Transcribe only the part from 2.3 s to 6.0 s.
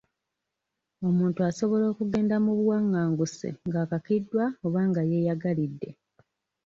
mu buwanganguse ng'akakiddwa oba nga yeeyagalidde.